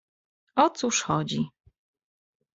[0.57, 1.47] "O cóż chodzi?"